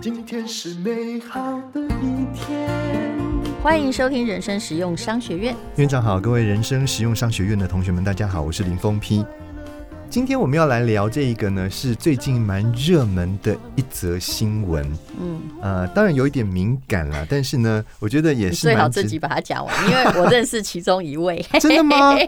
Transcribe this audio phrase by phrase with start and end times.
[0.00, 2.68] 今天是美好的一天。
[3.62, 5.54] 欢迎收听人生实用商学院。
[5.76, 9.24] 院长好，各位人生实用商学院的同学们，大家好，我是林峰批。
[10.10, 14.84] 今天我们要来聊这一个呢，是最近蛮热门的一则新闻。
[15.20, 21.44] 嗯，呃，当然有一点敏感啦，但是呢，我觉得也是最好自己把它讲完，因为我认识其中一位。
[21.60, 22.16] 真的吗？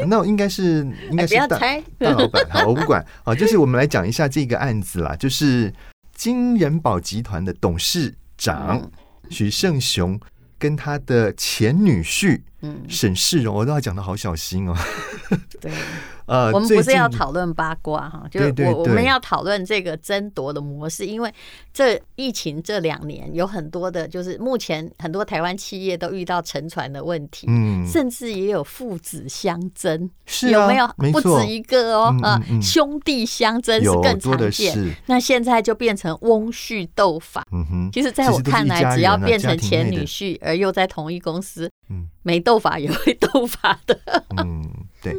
[0.08, 2.46] 那我应该是应该是大大老板。
[2.50, 3.04] 好，我不管。
[3.24, 5.72] 好，就是我们来讲一下这个案子啦，就是
[6.14, 8.90] 金人宝集团的董事长
[9.30, 10.18] 许胜雄
[10.58, 12.40] 跟他的前女婿
[12.88, 14.74] 沈世荣，我都要讲的好小心哦。
[15.60, 15.70] 对。
[16.24, 21.34] 呃，我们不是要讨论八卦哈，就是我我们要讨论这个争夺的模式，因为
[21.74, 30.86] 这疫情这两年有很多的，就是目前很多台湾企业都遇到沉船的问题，嗯，甚至也有父子相争，是有没有？
[31.10, 34.96] 不止一个哦，啊，兄弟相争是更常见。
[35.06, 43.98] 那现在就变成翁婿斗法，嗯哼，其实在我看来，只要变成前女婿而又在同一公司，嗯，没斗法也会斗法的，
[44.38, 44.68] 嗯，
[45.00, 45.16] 对。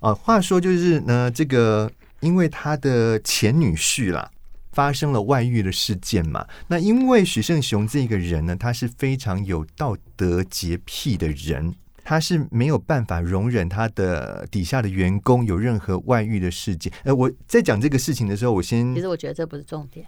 [0.00, 4.28] 啊，话说就是呢，这个因为他的前女婿啦，
[4.72, 6.44] 发生了外遇的事件嘛。
[6.66, 16.92] 那因为许胜雄这个人呢，他是非常有道德洁癖的人，他是没有办法容忍他的底下的员工有任何外遇的事件。
[17.04, 20.04] 呃，我在讲这个事情的时候，我先，其实我觉得这不是重点。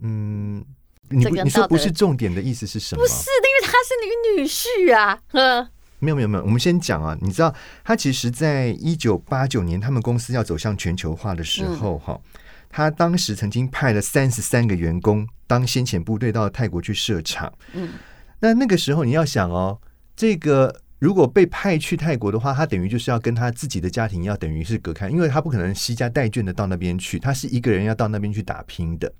[0.00, 0.64] 嗯，
[1.10, 3.00] 你不你说不是重点的意思是什么？
[3.00, 5.20] 不是，因为他是你女婿啊。
[5.28, 5.68] 呵。
[5.98, 7.52] 没有没有没有，我们先讲啊，你知道
[7.82, 17.50] 他其实，在一九八九年他们公司要走向全球化的时候，哈、嗯，他当时曾经派了三十三个员工当先遣部队到泰国去设厂。
[17.72, 17.94] 嗯，
[18.40, 19.80] 那那个时候你要想哦，
[20.14, 29.10] 这个如果被派去泰国的话，他等于就是要跟他自己的家庭要等于是隔开，因为他不可能携家带眷的到那边去，他是一个人要到那边去打拼的。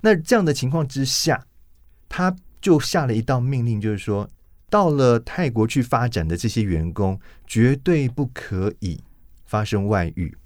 [0.00, 1.46] 那这样的情况之下，
[2.08, 2.34] 他
[2.66, 4.28] 就下了一道命令，就是说。
[4.68, 9.00] 到了泰国去发展的这些员工，绝对不可以
[9.44, 10.36] 发生外遇。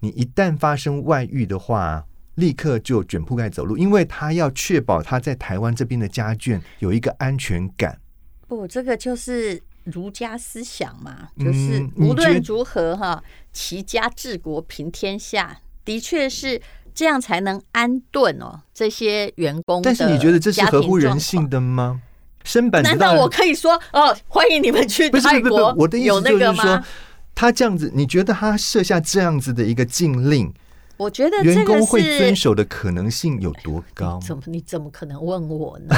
[0.00, 7.98] 你一旦发生外遇的话，立刻就卷铺盖走路，因为他要确保他在台湾这边的家眷有一个安全感。
[8.46, 13.24] 不，这个就是儒家思想嘛，就是无论如何哈，
[13.54, 16.60] 齐家治国平天下，的确是
[16.94, 18.60] 这样才能安顿哦。
[18.72, 22.00] 这些员工，但是你觉得这是合乎人性的吗？
[22.44, 25.48] 身板难道我可以说哦，欢迎你们去泰国？
[25.48, 26.82] 不是，不是，我的意思就是说，
[27.36, 30.52] 他这样子，你觉得他设下这样子的一个禁令，
[30.96, 34.18] 我觉得员工会遵守的可能性有多高？
[34.26, 34.42] 怎么？
[34.46, 35.94] 你怎么可能问我呢？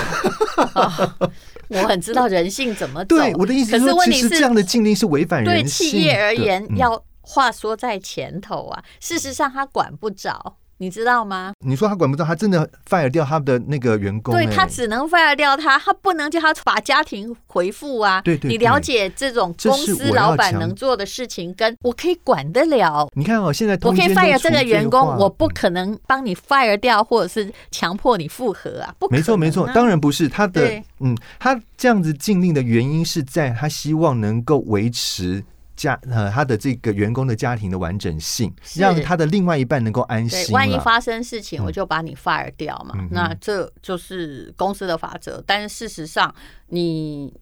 [0.75, 1.31] 哦、
[1.69, 3.17] 我很知道人性怎么走。
[3.17, 5.87] 对，我的意思是说，其实这样的禁令是违反人性。
[5.87, 8.85] 对企业而言，要话说在前头啊。
[9.01, 10.59] 事实上，他管不着。
[10.79, 11.53] 你知道吗？
[11.65, 18.21] 你说他管不到，他真的 fire 掉他的那个员工，欸，对他只能 fire 掉他，他不能叫他把家庭回复啊。
[18.23, 23.09] 对，对对，你了解这种公司老板能做的事情，跟我可以管得了。
[23.15, 28.95] 你看哦，现在我可以 fire 这个员工，我不可能帮你 fire 掉，或者是强迫你复合啊。
[28.99, 30.83] 不可能啊，没错没错，当然不是他的。
[31.01, 35.45] 嗯，他这样子禁令的原因是在他希望能够维持。
[35.77, 40.55] 家呃，他的这个员工的家庭的完整性，让他的另外一半能够安心。
[40.55, 42.95] 万一发生事情，我就把你 fire 掉嘛。
[42.99, 45.43] 嗯、那这就是公司的法则。
[45.47, 46.35] 但是事实上，
[46.69, 47.33] 你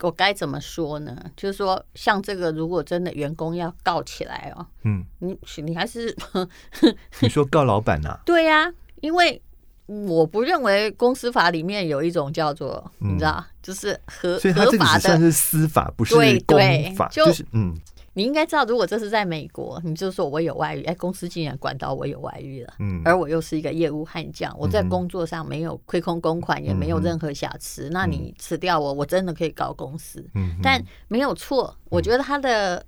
[0.00, 1.16] 我该怎么说呢？
[1.36, 6.16] 就是说，像这个，如果真的员工要告起来哦，嗯，你你还是
[7.20, 8.18] 你说告老板呐？
[8.24, 9.40] 对呀、啊，因为。
[9.86, 16.14] 我不认为公司法里面有一种叫做，你知道，就是合合法的，算是司法，不是
[16.46, 16.58] 公
[16.94, 17.76] 法，就是嗯，
[18.14, 32.82] 你应该知道，如果这是在美国，你就说我有外遇，哎，公司竟然管到我有外遇了，嗯，而我又是一个业务悍将，我在工作上没有亏空公款，也没有任何瑕疵，那你辞掉我，我真的可以告公司，嗯，但没有错，我觉得他的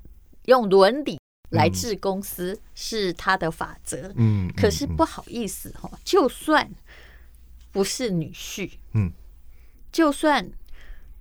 [0.46, 1.18] 用伦理
[1.50, 6.70] 来治公司是他的法则，嗯，可是不好意思哈，就算。
[7.74, 9.10] 不是女婿，嗯，
[9.90, 10.48] 就算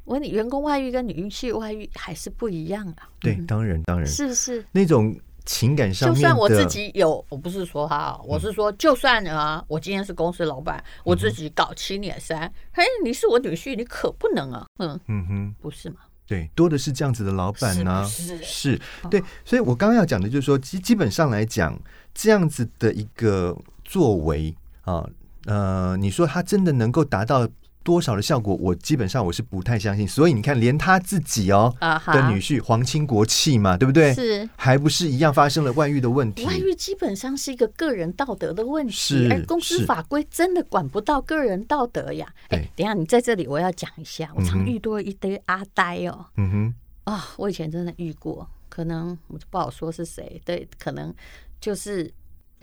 [0.06, 3.10] 我问你，员工外遇跟女婿外遇还是不一样啊。
[3.20, 4.64] 对，当然当然，是不是。
[4.72, 6.16] 那种情感上面？
[6.16, 12.42] 就算我自己有，我不是说他，我是说，就算啊，我今天是公司老板，我自己搞七捻三，
[12.72, 15.00] 嘿，你是我女婿，你可不能啊，嗯。
[15.08, 16.02] 嗯哼，不是吗？
[16.28, 21.78] 对，多的是这样子的老板呢，是是，对，所以我刚刚要讲的就是说，基基本上来讲，
[22.14, 25.10] 这样子的一个作为啊。
[25.46, 27.48] 呃，你说他真的能够达到
[27.84, 30.08] 多少的效果，我基本上我是不太相信。
[30.08, 32.14] 所以你看，连他自己哦、uh huh.
[32.14, 34.14] 的女婿皇亲国戚嘛，对不对？
[34.14, 36.46] 是，还不是一样发生了外遇的问题？
[36.46, 42.26] 外遇基本上是一个个人道德的问题，是而公司法规真的管不到个人道德呀。
[42.52, 46.26] 哎，等一下你在这里我要讲一下，我常遇多一堆阿呆哦。
[46.38, 46.74] 嗯哼，
[47.04, 51.14] 啊、哦，我以前真的遇过，可能我就不好说是谁，对，可能
[51.60, 52.10] 就是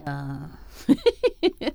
[0.05, 0.49] 嗯。
[1.59, 1.71] 呃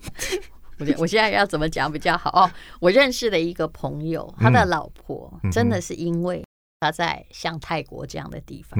[0.78, 2.50] 我 我现在要怎么讲比较好哦？
[2.80, 6.44] 我认识的一个朋友，他的老婆真的是因为
[6.80, 8.78] 他在像泰国这样的地方，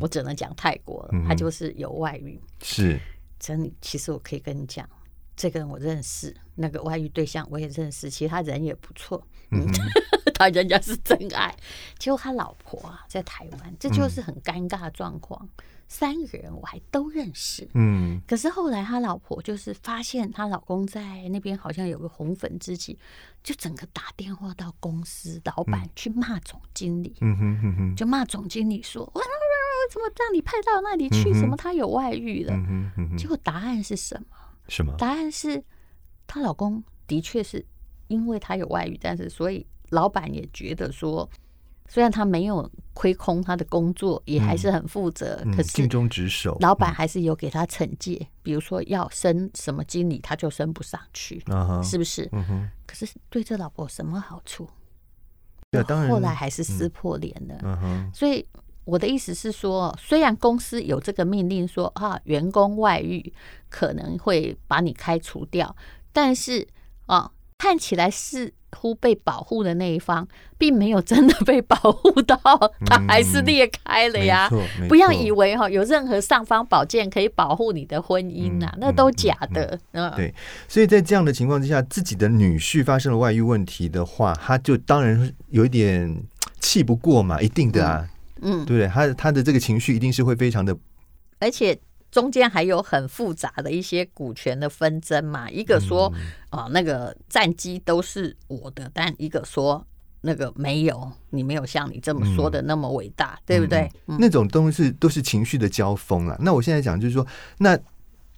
[0.00, 2.40] 我只能讲泰国了，他就是有外遇。
[2.62, 3.00] 是，
[3.38, 4.88] 真其实我可以跟你讲，
[5.36, 9.20] 这个人我认识，那个外遇对象我也认识，其实他人也不错，
[9.50, 9.66] 嗯，
[10.34, 11.54] 他人家是真爱。
[11.98, 15.48] 结果他老婆啊在台湾，这就是很尴尬的状况。
[15.96, 22.98] 三个人我还都认识，嗯，可是后来他老婆就是发现她老公在那边好像有个红粉知己，
[23.44, 29.20] 就整个打电话到公司老板去骂总经理，嗯哼哼哼，就骂总经理说，我，
[29.88, 31.32] 怎么让你派到那里去？
[31.32, 32.52] 什么他有外遇了？
[33.16, 34.36] 结果答案是什么？
[34.66, 34.92] 什么？
[34.98, 35.62] 答案是
[36.26, 37.64] 她老公的确是
[38.08, 41.30] 因为他有外遇，但是所以老板也觉得说。
[41.88, 52.28] 虽然他没有亏空他的工作，也还是很负责，可是尽忠职守，老板还是有给他惩戒，嗯、比如说要升什么经理，他就升不上去，啊、是不是？
[52.32, 54.68] 嗯、可是对这老婆什么好处？
[55.70, 58.10] 对，当然，后来还是撕破脸了。
[58.14, 58.46] 所以
[58.84, 63.32] 我的意思是说，虽然公司有这个命令说啊，员工外遇
[63.68, 65.74] 可能会把你开除掉，
[66.12, 66.66] 但是
[67.06, 68.52] 啊，看起来似。
[68.76, 70.26] 乎被保护的那一方，
[70.58, 72.36] 并没有真的被保护到，
[72.84, 74.50] 他还是裂开了呀！
[74.80, 79.78] 嗯、不要以为哈有任何尚方宝剑可以保护你的婚姻呐、啊，嗯、那都假的。
[79.92, 80.34] 嗯，对。
[80.66, 86.20] 所以在这样的情况之下，自己的女婿发生了外遇问题的话，他就当然有一点
[86.58, 88.04] 气不过嘛，一定的啊，
[88.42, 88.88] 嗯，对不对？
[88.88, 90.76] 他他的这个情绪一定是会非常的，
[91.38, 91.78] 而且。
[92.14, 96.08] 中间还有很复杂的一些股权的纷争嘛，一个说
[96.48, 99.84] 啊那个战机都是我的，但一个说
[100.20, 103.90] 那个没有，你没有像你这么说的那么伟大，对不对？
[104.06, 106.36] 那种东西都是情绪的交锋了。
[106.40, 107.26] 那我现在讲就是说，
[107.58, 107.76] 那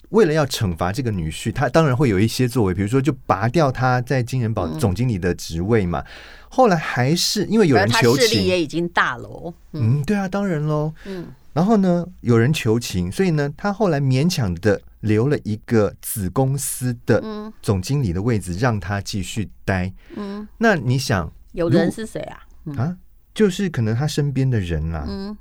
[0.08, 6.02] 为了要惩罚这个女婿，他当然会有一些作为，比如说就拔掉他在金人宝总经理的职位嘛。
[6.48, 9.52] 后来还是因为有人求情，势力也已经大了。
[9.72, 10.94] 嗯，对啊，当然喽。
[11.04, 11.26] 嗯。
[11.56, 17.24] 然后呢，有人求情，所以呢，他后来勉强的留了一个子公司的
[17.62, 19.90] 总经理的位置，让他继续待。
[20.16, 22.42] 嗯，那你想，有人是谁啊？
[22.76, 22.94] 啊，
[23.32, 25.06] 就是可能他身边的人啦。
[25.08, 25.34] 嗯，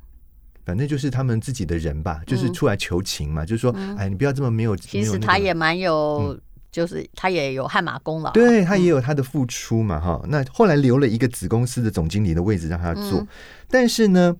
[0.64, 4.74] 反正就是他们自己的人吧，就是出来求情嘛，就是说，哎，你不要这么没有。
[4.74, 6.40] 其实他也蛮有，
[6.72, 10.18] 就是他也有汗马功劳，对他也有他的付出嘛，哈。
[10.28, 13.22] 那后来留了一个子公司的总经理的位置让他做，
[13.68, 14.34] 但是呢。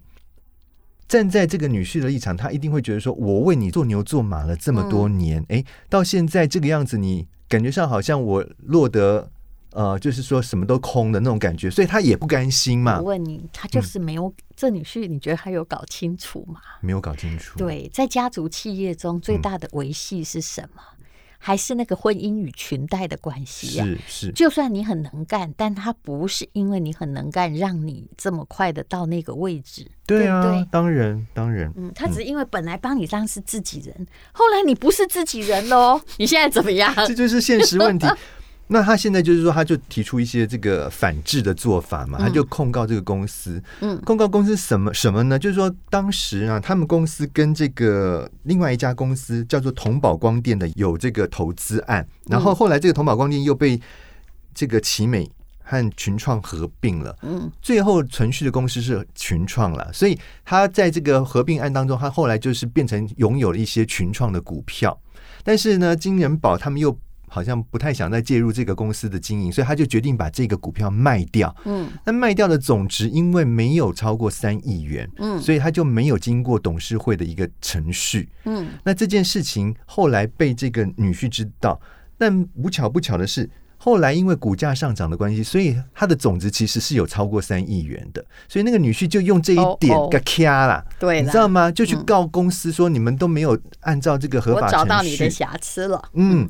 [1.08, 9.30] 站在这个女婿的立场，他一定会觉得说：“我为你做牛做马了这么多年，哎、嗯，到现在这个样子，你感觉上好像我落得
[9.70, 16.60] 呃，就是说什么都空的那种感觉，所以他也不甘心嘛。”我问你，他就是没有、嗯、这女婿，你觉得他有搞清楚吗？
[16.80, 17.58] 没有搞清楚。
[17.58, 20.82] 对，在家族企业中最大的维系是什么？
[20.95, 20.95] 嗯
[21.46, 23.86] 还是那个婚姻与裙带的关系呀、啊？
[24.08, 29.86] 是是，就算你很能干，但他不是因为你很能干，让你这么快的到那个位置。
[30.04, 31.72] 对啊，对对当然当然。
[31.76, 36.00] 嗯，他只是因为本来帮你当是自己人，嗯、后来你不是自己人喽？
[36.16, 36.92] 你现在怎么样？
[37.06, 38.08] 这就是现实问题。
[38.68, 45.38] 那他现在就是说，他就提出一些这个反制的做法嘛，他就控告这个公司，嗯，控告公司什么什么呢？
[45.38, 53.80] 就是说，当时啊，他们公司跟这个另外一家公司叫做同宝光电的有这个投资案，然后后来这个同宝光电又被
[54.52, 55.30] 这个奇美
[55.62, 65.00] 和群创合并了，嗯，最后存续的公司是群创了，所以他在这个合并案当中，他后来就是变成拥有了一些群创的股票，
[65.44, 66.98] 但是呢，金人宝他们又。
[67.28, 71.54] 好像不太想再介入这个公司的经营，所以他就决定把这个股票卖掉。
[71.64, 78.28] 嗯，那卖掉的总值因为没有超过三亿元，嗯，所以他就没有经过董事会的一个程序。
[78.44, 81.80] 嗯，那这件事情后来被这个女婿知道，
[82.16, 88.24] 但无巧不巧的是，后来因为股价上涨的关系，所以他的总值其实是有超过三亿元的。
[88.48, 91.70] 所以那个女婿就用这一点给卡了，对，你知道吗？
[91.70, 96.02] 就去告公司说你们都没有按照这个合法程序，我找到你的瑕疵了。
[96.14, 96.48] 嗯。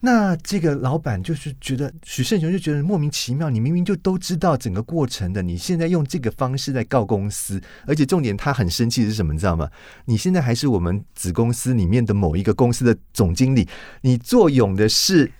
[0.00, 9.68] 那这个老板就是觉得许胜雄就觉得莫名其妙，你明明就都知道整个过程的，你现在用这个方式在告公司，而且重点他很生气是什么，你知道吗？
[10.06, 13.68] 你现在还是我们子公司里面的某一个公司的总经理，
[14.00, 15.30] 你作俑的是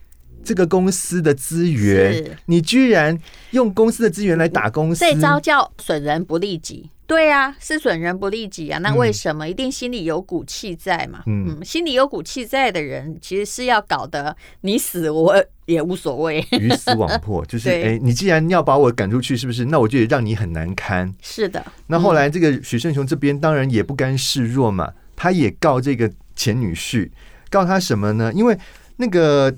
[0.42, 3.18] 这个公司的资源，你居然
[3.50, 6.90] 用公司的资源来打公司，这招叫损人不利己。
[7.06, 8.78] 对啊，是损人不利己啊。
[8.78, 9.48] 那为什么？
[9.48, 11.24] 一定心里有股气在嘛。
[11.26, 17.44] 嗯，嗯，心里有股气在的人，其实是要搞得你死我也无所谓，鱼死网破。
[17.50, 19.64] 就是哎，你既然要把我赶出去，是不是？
[19.64, 21.12] 那我就得让你很难堪。
[21.20, 21.64] 是的。
[21.88, 27.10] 那后来这个许胜雄这边当然也不甘示弱嘛，他也告这个前女婿，
[27.50, 28.32] 告他什么呢？
[28.32, 28.56] 因为
[28.96, 29.52] 那个。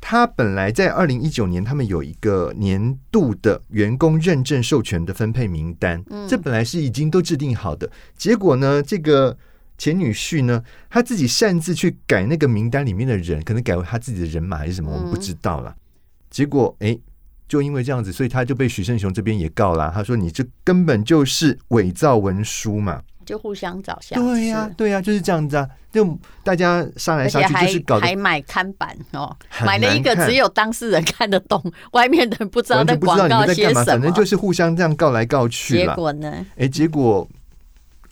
[0.00, 7.90] 他本来在二零一九年，他们有一个年度的员工认证授权的分配名单，这本来是已经都制定好的。
[8.16, 9.36] 结果呢，这个
[9.76, 15.74] 前女婿呢，他自己擅自去改那个名单里面的人，可能改为他自己的人马还是什么，我们不知道了。
[16.30, 16.98] 结果，哎，
[17.48, 19.90] 就因为这样子，所以他就被许胜雄这边也告了。
[19.94, 25.68] 他说：“你这根本就是伪造文书嘛。”就互相找下对呀、啊，对呀、啊，就是这样子啊！
[25.92, 33.84] 就大家杀来杀去，就是搞还买看板哦，买了一个只有当事人看得懂，外面的人不知道在广告些什么。
[33.84, 35.74] 反正就是互相这样告来告去。
[35.74, 36.46] 结果呢？
[36.56, 37.28] 哎，结果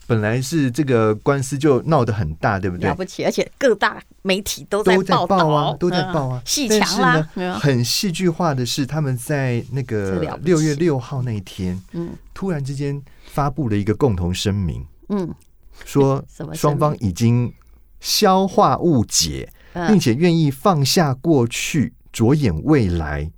[0.07, 2.91] 本来是这个官司就闹得很大，对不对？
[2.91, 6.43] 了不起，而且各大媒体都在报道啊，都在报啊。
[6.45, 7.27] 戏强啦，
[7.59, 14.85] 很戏剧化的是，他们在那个六月六号那一天，嗯，突然之间发布了一个共同声明。
[15.09, 15.35] 嗯，
[15.85, 17.53] 说 双方已经
[18.01, 19.49] 消化误解，
[19.89, 23.31] 并且愿意放下过去，着眼未来，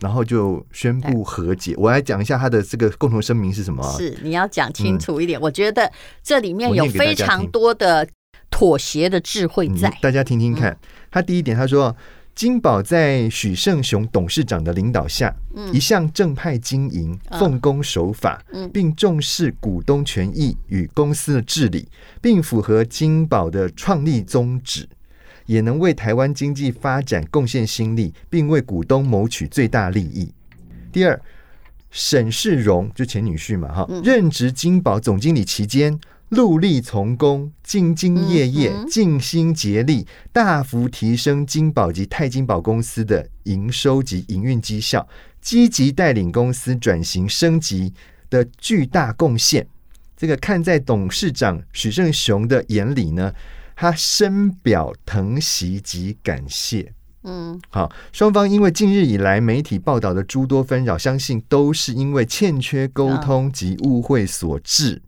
[0.00, 1.74] 然后就宣布和解。
[1.76, 3.82] 我来讲一下他的这个共同声明是什么？
[3.96, 5.40] 是你要讲清楚一点。
[5.40, 5.90] 我觉得
[6.22, 8.08] 这里面有非常多的
[8.50, 10.78] 妥协的智慧在，大家听听看。
[11.10, 11.94] 他第一点，他说。
[12.38, 15.34] 金宝在许胜雄董事长的领导下，
[15.72, 18.40] 一向正派经营、奉公守法，
[18.72, 21.88] 并重视股东权益与公司的治理，
[22.22, 24.88] 并符合金宝的创立宗旨，
[25.46, 30.32] 也能为台湾经济发展贡献心力，并为股东谋取最大利益。
[30.92, 31.20] 第二，
[31.90, 35.98] 沈世荣就前女婿嘛，哈，任职金宝总经理期间。
[36.30, 45.08] 戮力从公，兢兢业业，尽心竭力，大幅提升金宝及泰金宝公司的营收及营运绩效，
[45.40, 47.94] 积极带领公司转型升级
[48.28, 49.66] 的巨大贡献。
[50.16, 53.32] 这个看在董事长许正雄的眼里呢，
[53.74, 56.92] 他深表疼惜及感谢。
[57.22, 65.00] 嗯，好，双方因为近日以来媒体报道的诸多纷扰，相信都是因为欠缺沟通及误会所致。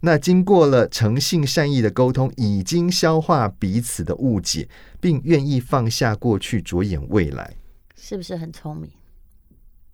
[0.00, 4.68] 那经过了诚信善意的沟通，已经消化彼此的误解，
[5.00, 7.56] 并愿意放下过去，着眼未来，
[7.96, 8.90] 是不是很聪明？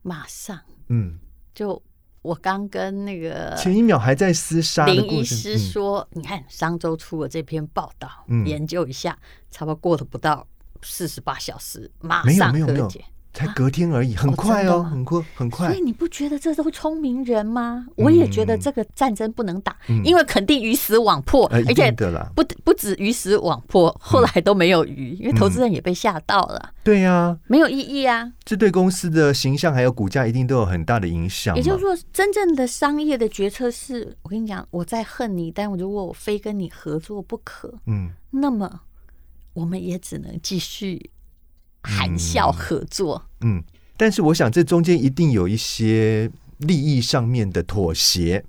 [0.03, 1.19] 马上，嗯，
[1.55, 1.81] 就
[2.23, 9.17] 我刚跟那个前一秒还在厮杀林医师说，嗯、你看商周出了这篇报道，嗯、研究一下，
[9.51, 10.47] 差不多过了不到
[10.83, 13.05] 四十八小时，马上和解。
[13.35, 15.69] 才隔天而已，很快哦，很快，很快。
[15.69, 17.87] 所以你不觉得这都聪明人吗？
[17.97, 19.75] 我也觉得这个战争不能打，
[20.05, 21.91] 因为肯定鱼死网破，而且
[22.35, 26.75] 不不止鱼死网破，后来都没有鱼，因为投资人也被吓到了。
[26.85, 28.31] 对呀，没有意义啊。
[28.45, 31.57] 这对公司的形象还有股价一定都有很大的影响。
[31.57, 38.81] 也就是说，真正的商业的决策是，我跟你讲，我在恨你，但如果我非跟你合作不可，嗯，那么
[39.55, 41.11] 我们也只能继续。
[41.83, 43.65] 含笑合作，嗯，嗯，
[43.97, 48.45] 但是我想这中间一定有一些利益上面的妥协。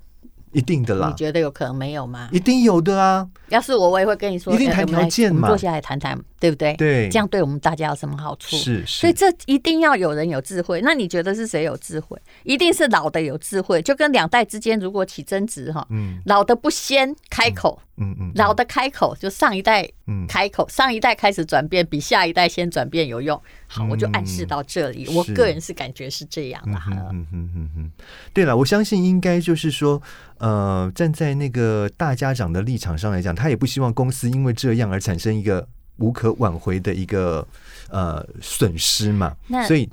[0.52, 2.28] 一定的啦，你觉得有可能没有吗？
[2.30, 3.28] 一定有的啊！
[3.48, 6.72] 要是我，我也会跟你说，一定谈条件嘛，坐下来谈谈，对不对？
[6.76, 8.54] 对，这样对我们大家有什么好处？
[8.54, 10.80] 是，是，所以这一定要有人有智慧。
[10.80, 12.16] 那你觉得是谁有智慧？
[12.44, 13.82] 一定是老的有智慧。
[13.82, 23.40] 就跟两代之间如果起争执哈，嗯，老的不先开口，嗯嗯，老的开口就上一代，嗯，开口，上一代开始转变，比下一代先转变有用。
[23.66, 25.08] 好，我就暗示到这里。
[25.08, 26.78] 我个人是感觉是这样的。
[27.12, 27.90] 嗯嗯嗯嗯，
[28.32, 30.00] 对了，我相信应该就是说。
[30.38, 37.46] 呃，站在那个大家长的立场上来讲，他也不希望公司因为这样而产生一个无可挽回的一个
[37.88, 39.34] 呃损失嘛。
[39.46, 39.88] 那所以，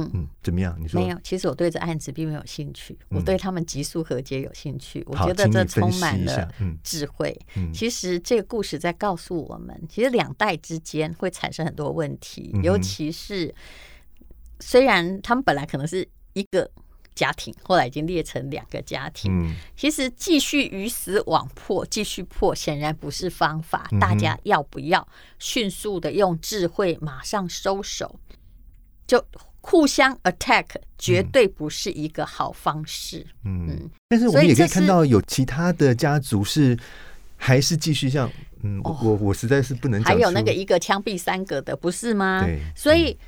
[0.00, 0.76] 嗯嗯，怎么样？
[0.78, 1.18] 你说没有？
[1.22, 5.00] 其实我对这案子并没有兴趣，我对他们急速和解有兴趣。
[5.00, 6.48] 嗯、我觉得这充满了
[6.82, 7.36] 智慧。
[7.56, 13.54] 嗯、其实这个故事在告诉我们，其实两代之间会产生很多问题，嗯、尤其是
[14.60, 16.70] 虽然他们本来可能是一个。
[17.16, 19.32] 家庭后来已经裂成两个家庭。
[19.32, 23.88] 嗯，其实继续鱼死网破，继续破，显然不是方法。
[23.98, 28.20] 大家要不要迅速的用智慧马上收手？
[29.06, 29.24] 就
[29.60, 30.66] 互相 attack，
[30.98, 33.26] 绝对不是一个好方式。
[33.44, 36.78] 嗯，嗯，但是我们也可以看到有其他的家族是
[37.36, 38.30] 还是继续像
[38.62, 40.02] 嗯，我我实在是不能。
[40.02, 42.42] 还有那个一个枪毙三个的，不是吗？
[42.44, 43.18] 对，所以。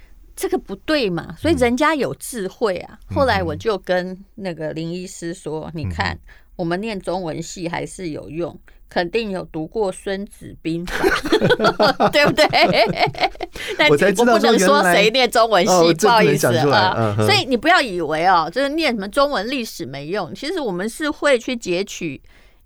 [0.40, 2.96] 这个不对嘛，所以人家有智慧啊。
[3.10, 6.16] 后来我就跟那个林医师说：“你看，
[6.54, 8.56] 我们念中文系还是有用。”
[8.88, 10.94] 肯定有读过《孙子兵法》，
[12.10, 12.46] 对不对？
[13.76, 17.14] 但我不能说谁念中文系，哦、不好意思啊。
[17.18, 20.34] 嗯、所以你不要以为哦，就是念什么中文历史没用。
[20.34, 22.20] 其实我们是会去截取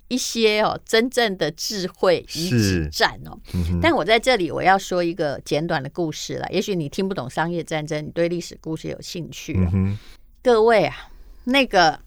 [0.08, 3.36] 一些哦真正的智慧以止战哦。
[3.54, 6.46] 嗯、但我在这里我要说一个简短的故事了。
[6.50, 9.54] 也许你听不懂商业战争，你对历史故事有兴趣。
[9.72, 9.98] 嗯、
[10.42, 10.94] 各位啊，
[11.44, 11.98] 那个。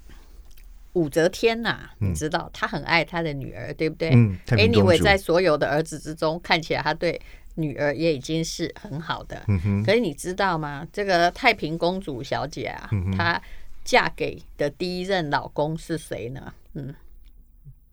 [0.95, 4.11] 武则天呐、啊，你知道她很爱她的女儿，对不对？
[4.13, 4.37] 嗯。
[4.47, 7.21] Anyway，在所有的儿子之中，看起来她对
[7.55, 9.45] 女儿也已经是很好的。
[9.85, 10.87] 可是你知道吗？
[10.93, 13.41] 这个太平公主小姐啊，嗯、她
[13.83, 16.53] 嫁给的第一任老公是谁呢？
[16.75, 16.95] 嗯，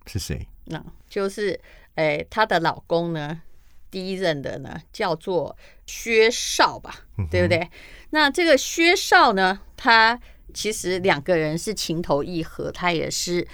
[0.07, 0.47] 是谁？
[0.67, 1.59] 那就是
[1.97, 3.43] 诶，她的老公呢，
[3.91, 5.57] 第一任的呢叫做
[5.87, 7.69] 薛绍吧，嗯、对不对？
[8.11, 10.21] 那这个薛绍呢，他。
[10.53, 13.47] 其实两个人是情投意合，他也是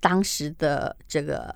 [0.00, 1.54] 当时的这个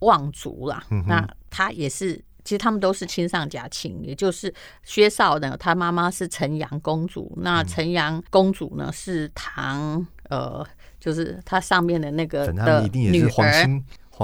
[0.00, 0.84] 望族啦。
[0.90, 10.66] 嗯、那他也是，其实他们都是亲上加亲，也就是薛少呢，他妈妈是陈阳公主，那陈阳公主呢是唐呃，
[10.98, 13.52] 就是他上面的那个的女儿，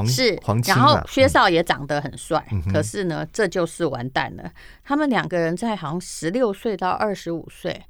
[0.06, 0.74] 是皇亲。
[0.74, 4.50] 然后薛少也长得很帅，嗯、可是呢，这就是完蛋了。
[4.84, 7.82] 他们两个人在好像十六岁到二十五岁。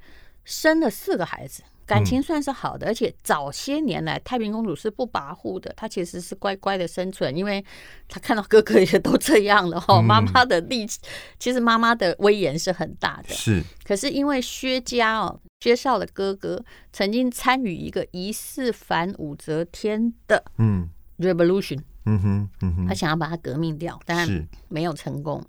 [0.46, 7.62] 生了四个孩子，感情算是好的，嗯、而且早些年来太平公主是不跋扈的，她其实是乖乖的生存，因为
[8.08, 11.00] 她看到哥哥也都这样了哈， 妈妈的力气，
[11.38, 13.34] 其实妈妈的威严是很大的。
[13.34, 20.88] 是，可是因为薛家哦，薛少的哥哥曾经参与一个疑似反武则天的嗯
[21.18, 25.40] revolution，嗯哼，嗯哼，他想要把他革命掉，但是没有成功。
[25.40, 25.46] 是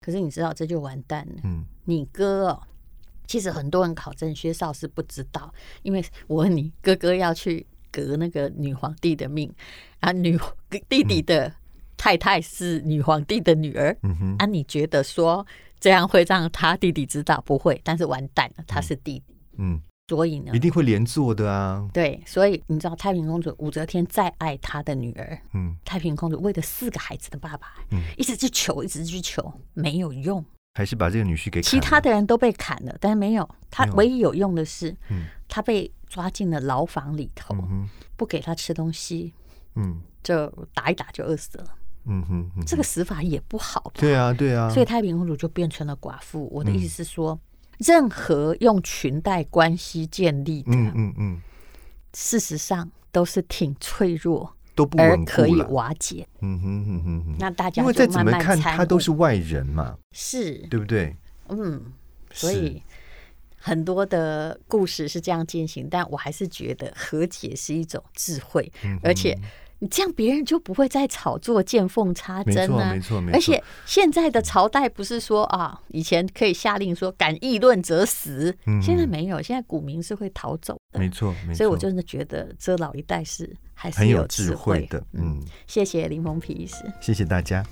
[0.00, 2.62] 可是你知道这就完蛋了，嗯，你哥哦。
[3.28, 9.52] 其实很多人考证薛少是不知道，因为我问你，哥哥要去革那个女皇帝的命
[10.00, 10.36] 啊，女
[10.88, 11.52] 弟弟的
[11.96, 15.46] 太太是女皇帝的女儿，嗯、哼啊，你觉得说
[15.78, 17.40] 这样会让他弟弟知道？
[17.46, 21.86] 不会，但是完蛋了，他是弟弟，嗯，所以呢，一定会连坐的啊。
[21.92, 30.42] 对，所以你知道太平公主武则天再爱她的女儿，嗯，太平公主为了四个孩子的爸爸，嗯，一直去求，一直去求，没有用。
[30.78, 39.34] 还是把这个女婿给其他的人都被砍了，但是没有他，唯一有用的是，嗯，他被抓进了牢房里头，嗯、不给他吃东西，
[39.74, 41.64] 嗯，就打一打就饿死了，
[42.04, 46.48] 嗯哼，嗯哼，这个死法也不好，对啊，对啊，所以太平公主就变成了寡妇。
[46.52, 47.40] 我的意思是说，嗯、
[47.78, 51.42] 任何用裙带关系建立的，嗯嗯嗯，
[52.14, 54.54] 事实上都是挺脆弱。
[54.78, 56.24] 都不稳固，可以瓦解。
[56.40, 61.16] 嗯哼哼哼哼，那大家因为再怎么看，他都是外人嘛，是对不对？
[61.48, 61.82] 嗯，
[62.30, 62.80] 所以
[63.56, 69.36] 很多的故事是这样进行，但我还是觉得和解是一种智慧，嗯、而且。
[69.80, 72.92] 你这样，别人就不会再炒作见缝插针了。
[72.92, 73.36] 没错，没错。
[73.36, 79.40] 而且现在的朝代不是说啊，以前可以下令说敢议论则死，嗯、现在没有。
[79.40, 80.98] 现在股民是会逃走的。
[80.98, 81.54] 没错，没错。
[81.54, 84.98] 所以我真的觉得这老一代是还是有智慧的。
[84.98, 87.64] 慧的嗯，谢谢林峰皮医师，谢谢大家。